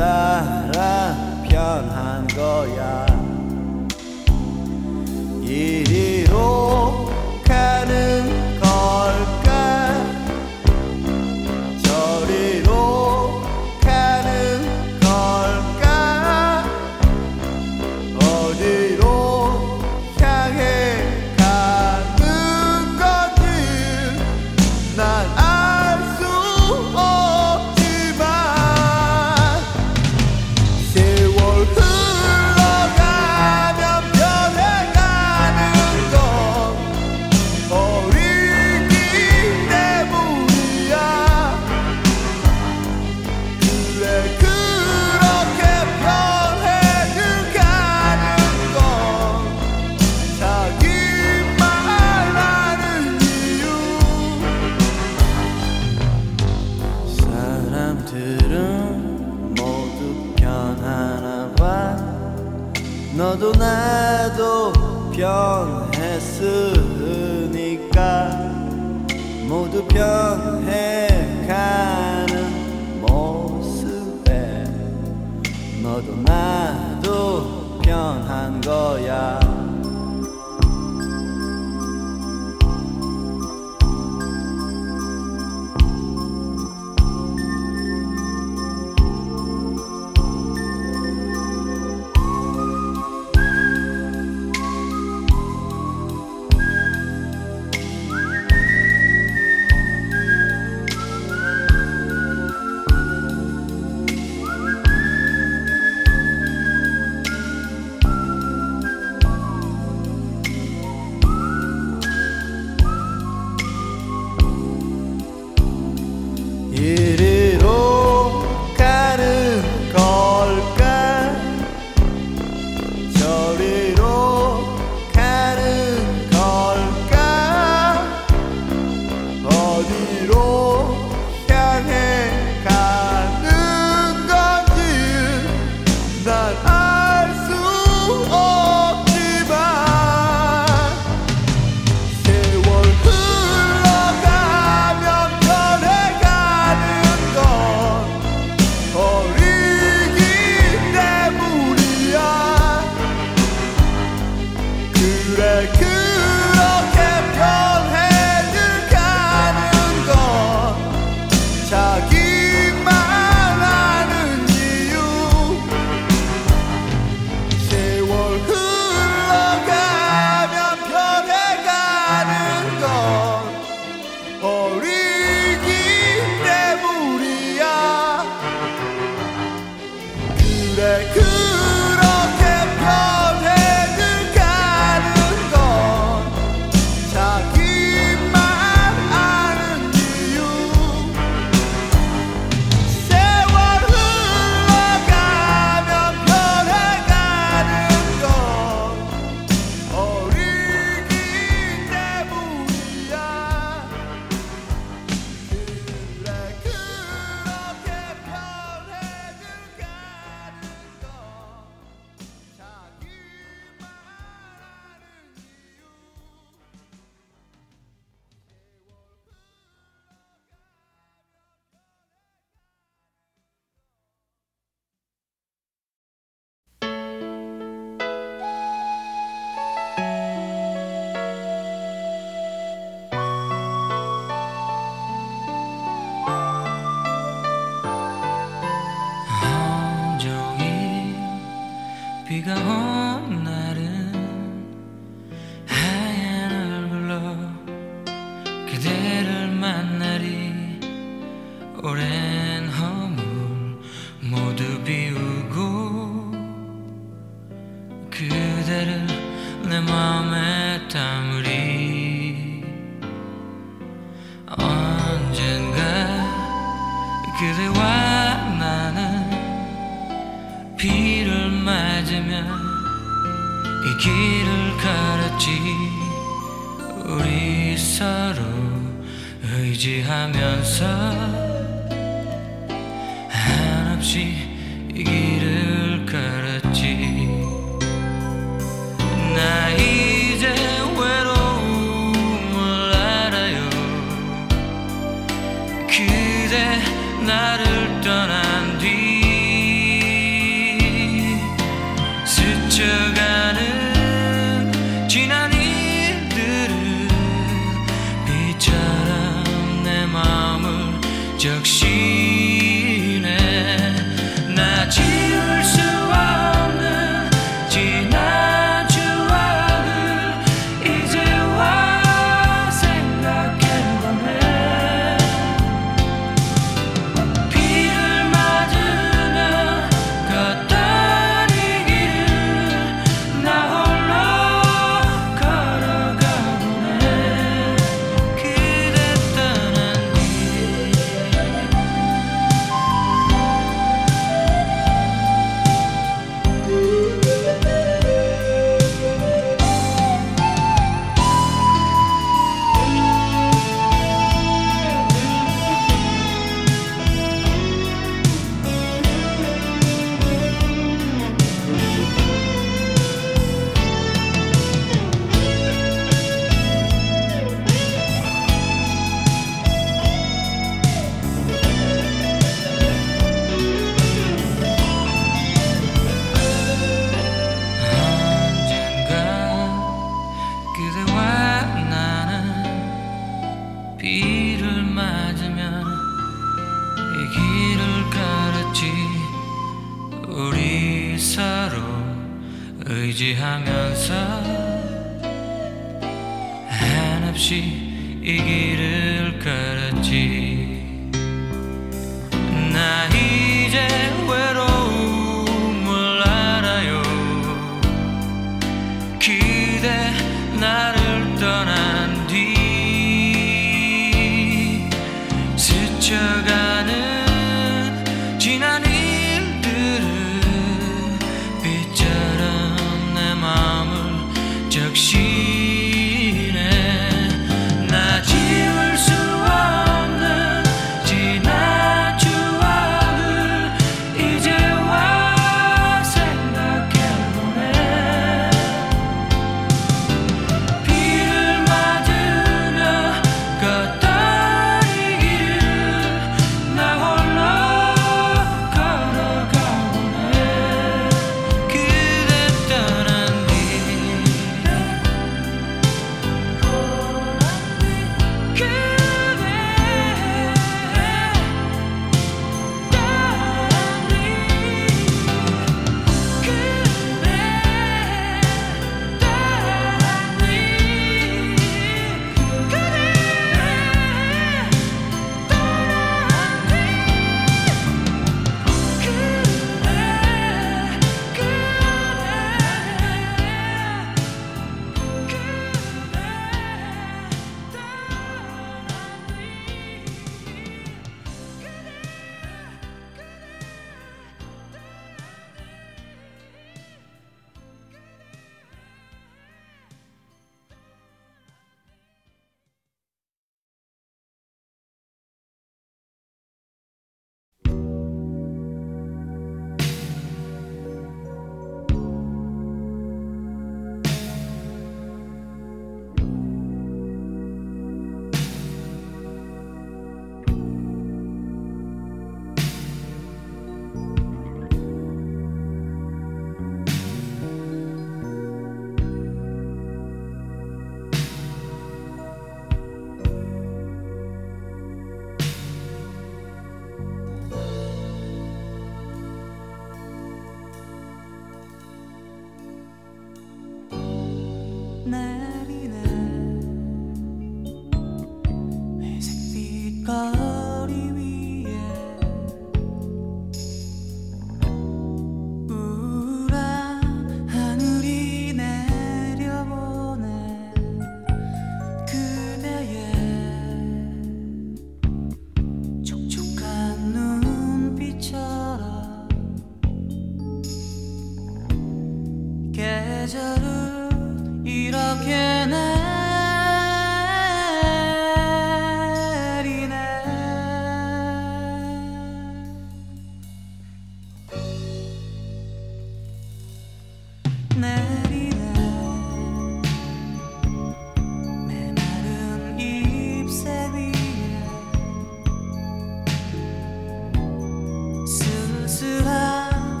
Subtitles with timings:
[0.00, 1.14] 따라
[1.46, 3.04] 변한 거야.
[5.42, 5.84] 이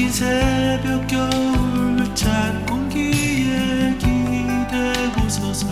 [0.00, 5.66] 긴 새벽 겨울 찬 공기에 기대고 서서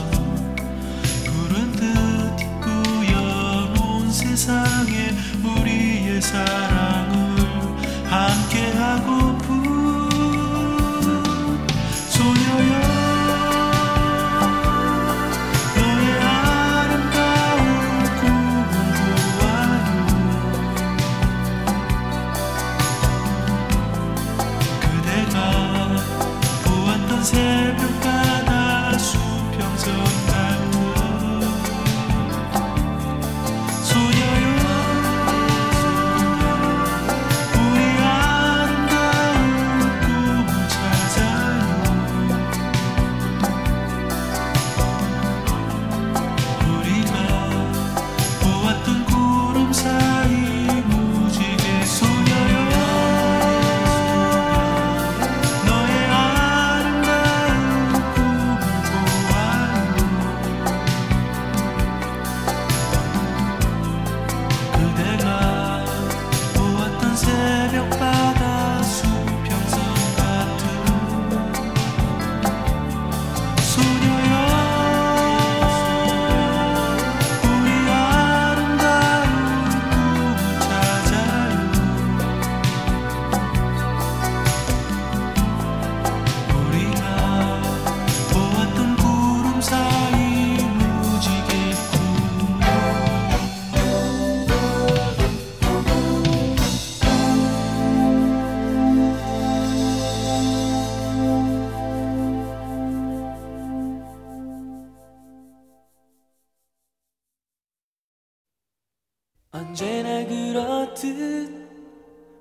[1.25, 6.88] 푸른 듯 꾸여놓은 세상에 우리의 사랑.
[109.81, 111.53] 언제나 그렇듯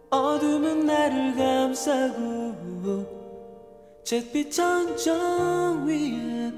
[0.10, 3.06] 어둠은 나를 감싸고
[4.04, 6.52] 잿빛 천정 위에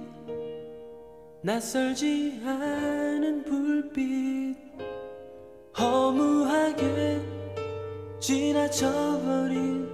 [1.42, 4.56] 낯설지 않은 불빛
[5.78, 7.20] 허무하게
[8.22, 9.89] 지나쳐버린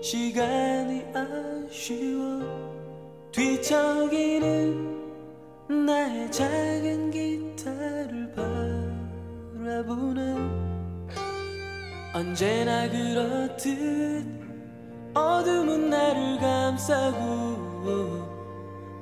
[0.00, 2.42] 시간이 아쉬워
[3.32, 4.98] 뒤척이는
[5.84, 8.30] 나의 작은 기타를
[9.68, 10.34] 바라보네
[12.14, 14.26] 언제나 그렇듯
[15.12, 17.98] 어둠은 나를 감싸고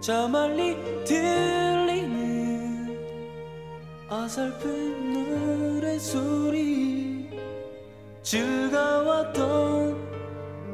[0.01, 2.99] 저 멀리 들리는
[4.11, 5.13] 어설픈
[5.79, 7.31] 노래소리
[8.23, 9.97] 즐거웠던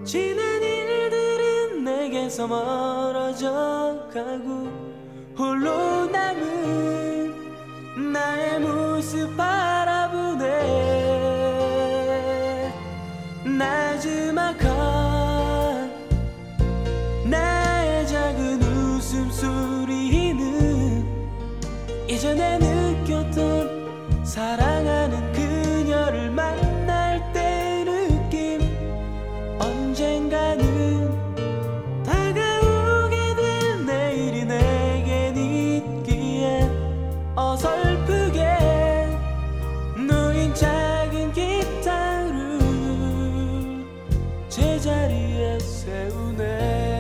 [0.05, 4.69] 지난 일들은 내게서 멀어져 가고
[5.37, 7.12] 홀로 남은
[7.97, 10.43] 나의 모습 바라보네.
[13.45, 14.71] 나지막한
[17.27, 20.43] 나의 작은 웃음소리는
[22.09, 24.72] 이전에 느꼈던 사랑
[44.93, 46.92] 제자리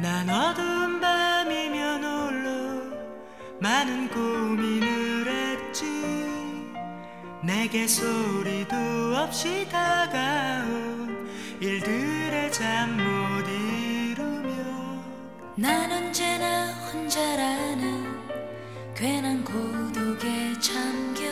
[0.00, 2.96] 난 어두운 밤이면 홀로
[3.60, 5.84] 많은 고민을 했지.
[7.42, 8.76] 내게 소리도
[9.16, 11.28] 없이 다가온
[11.60, 14.50] 일들에 잠 못 이루며.
[15.56, 18.06] 난 언제나 혼자라는
[18.94, 21.22] 괜한 고독에 잠겨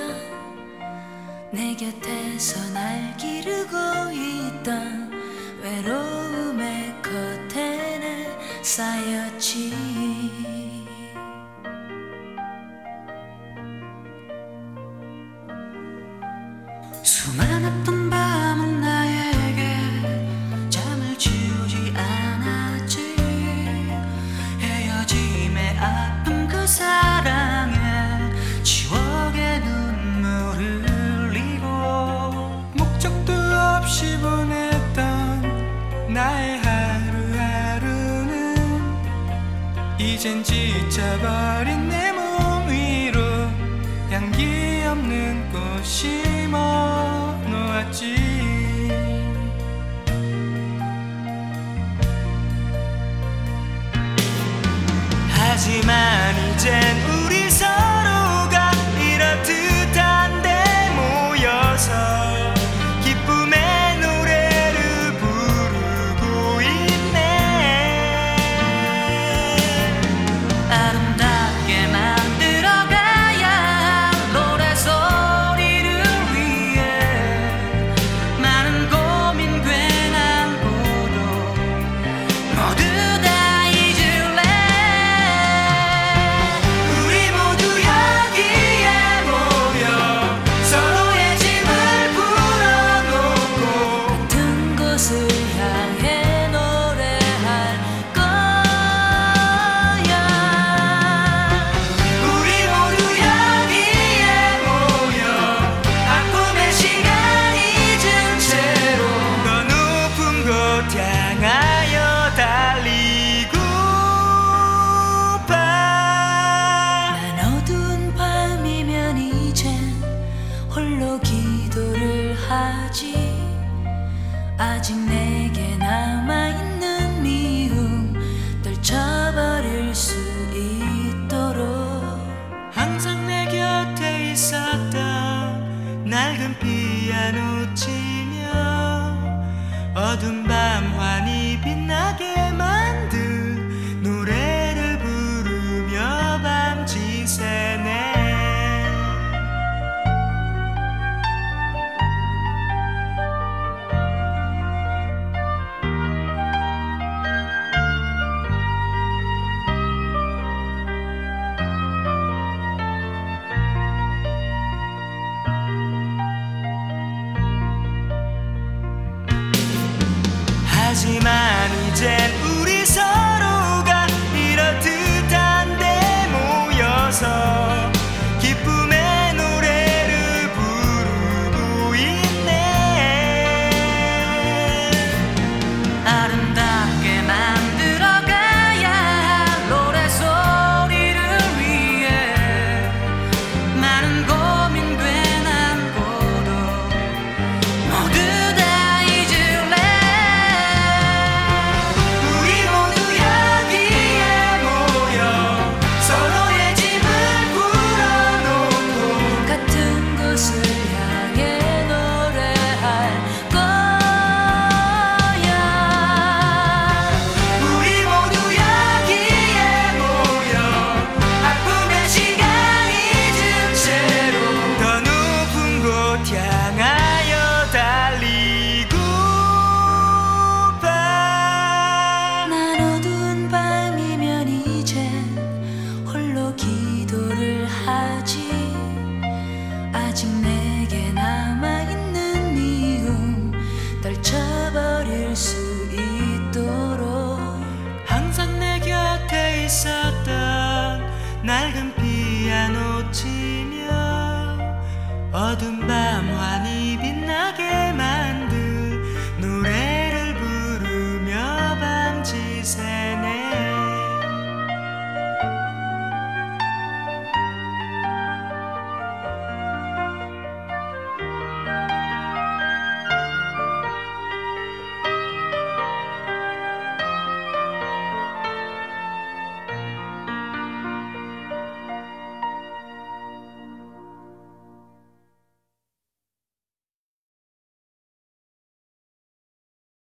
[1.53, 3.77] 내 곁에서 날 기르고
[4.13, 5.11] 있던
[5.63, 6.18] 외로움
[8.79, 9.73] 在一起